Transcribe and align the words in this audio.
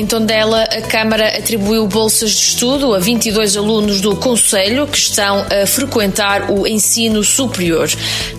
Em 0.00 0.06
Tondela, 0.06 0.62
a 0.62 0.80
Câmara 0.80 1.28
atribuiu 1.28 1.86
bolsas 1.86 2.30
de 2.30 2.40
estudo 2.40 2.94
a 2.94 2.98
22 2.98 3.54
alunos 3.54 4.00
do 4.00 4.16
Conselho 4.16 4.86
que 4.86 4.96
estão 4.96 5.44
a 5.50 5.66
frequentar 5.66 6.50
o 6.50 6.66
ensino 6.66 7.22
superior. 7.22 7.86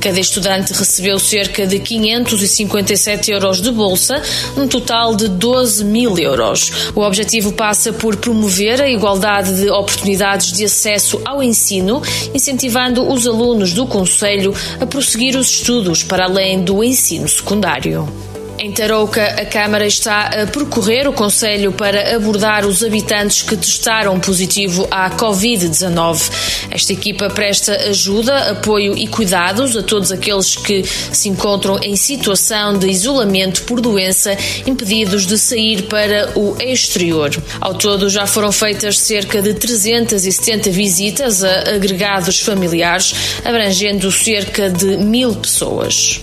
Cada 0.00 0.18
estudante 0.18 0.72
recebeu 0.72 1.18
cerca 1.18 1.66
de 1.66 1.78
557 1.78 3.30
euros 3.30 3.60
de 3.60 3.70
bolsa, 3.70 4.22
um 4.56 4.66
total 4.66 5.14
de 5.14 5.28
12 5.28 5.84
mil 5.84 6.16
euros. 6.16 6.92
O 6.96 7.02
objetivo 7.02 7.52
passa 7.52 7.92
por 7.92 8.16
promover 8.16 8.80
a 8.80 8.88
igualdade 8.88 9.60
de 9.60 9.68
oportunidades 9.68 10.52
de 10.52 10.64
acesso 10.64 11.20
ao 11.26 11.42
ensino, 11.42 12.00
incentivando 12.32 13.06
os 13.06 13.26
alunos 13.26 13.74
do 13.74 13.86
Conselho 13.86 14.54
a 14.80 14.86
prosseguir 14.86 15.36
os 15.36 15.50
estudos 15.50 16.02
para 16.02 16.24
além 16.24 16.64
do 16.64 16.82
ensino 16.82 17.28
secundário. 17.28 18.29
Em 18.62 18.70
Tarouca, 18.70 19.24
a 19.24 19.46
Câmara 19.46 19.86
está 19.86 20.26
a 20.26 20.46
percorrer 20.46 21.08
o 21.08 21.14
Conselho 21.14 21.72
para 21.72 22.14
abordar 22.14 22.66
os 22.66 22.84
habitantes 22.84 23.40
que 23.40 23.56
testaram 23.56 24.20
positivo 24.20 24.86
à 24.90 25.08
Covid-19. 25.08 26.30
Esta 26.70 26.92
equipa 26.92 27.30
presta 27.30 27.74
ajuda, 27.88 28.50
apoio 28.50 28.94
e 28.98 29.06
cuidados 29.06 29.74
a 29.78 29.82
todos 29.82 30.12
aqueles 30.12 30.56
que 30.56 30.84
se 30.84 31.30
encontram 31.30 31.78
em 31.82 31.96
situação 31.96 32.76
de 32.76 32.86
isolamento 32.90 33.62
por 33.62 33.80
doença, 33.80 34.36
impedidos 34.66 35.26
de 35.26 35.38
sair 35.38 35.84
para 35.84 36.30
o 36.38 36.54
exterior. 36.60 37.30
Ao 37.62 37.72
todo, 37.72 38.10
já 38.10 38.26
foram 38.26 38.52
feitas 38.52 38.98
cerca 38.98 39.40
de 39.40 39.54
370 39.54 40.68
visitas 40.68 41.42
a 41.42 41.76
agregados 41.76 42.40
familiares, 42.40 43.14
abrangendo 43.42 44.12
cerca 44.12 44.68
de 44.68 44.98
mil 44.98 45.34
pessoas. 45.34 46.20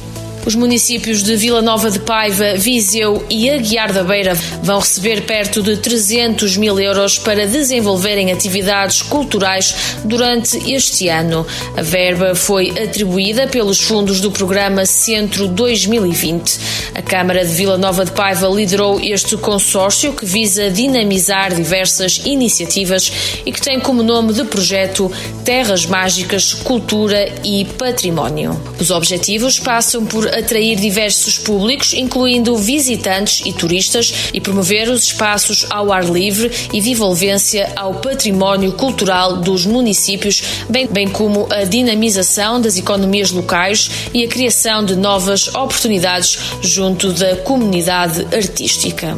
Os 0.47 0.55
municípios 0.55 1.23
de 1.23 1.35
Vila 1.35 1.61
Nova 1.61 1.91
de 1.91 1.99
Paiva, 1.99 2.53
Viseu 2.55 3.21
e 3.29 3.49
Aguiar 3.49 3.91
da 3.91 4.01
Beira 4.01 4.33
vão 4.63 4.79
receber 4.79 5.23
perto 5.23 5.61
de 5.61 5.75
300 5.75 6.55
mil 6.55 6.79
euros 6.79 7.19
para 7.19 7.45
desenvolverem 7.45 8.31
atividades 8.31 9.01
culturais 9.01 9.75
durante 10.05 10.71
este 10.71 11.09
ano. 11.09 11.45
A 11.75 11.81
verba 11.81 12.33
foi 12.33 12.69
atribuída 12.81 13.45
pelos 13.45 13.81
fundos 13.81 14.21
do 14.21 14.31
programa 14.31 14.85
Centro 14.85 15.49
2020. 15.49 16.59
A 16.95 17.01
Câmara 17.01 17.43
de 17.45 17.53
Vila 17.53 17.77
Nova 17.77 18.05
de 18.05 18.11
Paiva 18.11 18.47
liderou 18.47 19.01
este 19.01 19.35
consórcio 19.35 20.13
que 20.13 20.25
visa 20.25 20.71
dinamizar 20.71 21.53
diversas 21.53 22.21
iniciativas 22.23 23.11
e 23.45 23.51
que 23.51 23.59
tem 23.59 23.81
como 23.81 24.01
nome 24.01 24.31
de 24.31 24.45
projeto 24.45 25.11
Terras 25.43 25.85
Mágicas, 25.85 26.53
Cultura 26.53 27.33
e 27.43 27.65
Património. 27.65 28.57
Os 28.79 28.91
objetivos 28.91 29.59
passam 29.59 30.05
por 30.05 30.36
atrair 30.37 30.75
diversos 30.75 31.37
públicos, 31.37 31.93
incluindo 31.93 32.55
visitantes 32.57 33.41
e 33.45 33.53
turistas, 33.53 34.13
e 34.33 34.41
promover 34.41 34.89
os 34.89 35.03
espaços 35.03 35.65
ao 35.69 35.91
ar 35.91 36.05
livre 36.05 36.51
e 36.73 36.81
de 36.81 36.91
envolvência 36.91 37.71
ao 37.75 37.95
património 37.95 38.73
cultural 38.73 39.37
dos 39.37 39.65
municípios, 39.65 40.41
bem, 40.69 40.87
bem 40.87 41.07
como 41.07 41.47
a 41.51 41.63
dinamização 41.63 42.59
das 42.61 42.77
economias 42.77 43.31
locais 43.31 43.89
e 44.13 44.23
a 44.23 44.27
criação 44.27 44.83
de 44.83 44.95
novas 44.95 45.47
oportunidades 45.49 46.37
junto 46.61 47.11
da 47.13 47.37
comunidade 47.37 48.27
artística. 48.35 49.17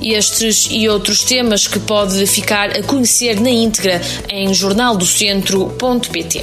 Estes 0.00 0.68
e 0.70 0.88
outros 0.88 1.24
temas 1.24 1.66
que 1.66 1.80
pode 1.80 2.24
ficar 2.26 2.70
a 2.70 2.82
conhecer 2.82 3.40
na 3.40 3.50
íntegra 3.50 4.00
em 4.28 4.54
jornaldocentro.pt. 4.54 6.42